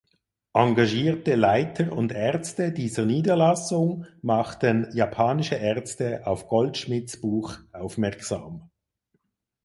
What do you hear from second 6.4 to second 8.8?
Goldschmidts Buch aufmerksam.